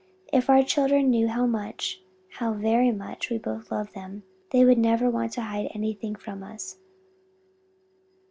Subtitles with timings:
[0.33, 2.01] If our children knew how much,
[2.31, 6.41] how very much we both love them, they would never want to hide anything from
[6.41, 6.77] us."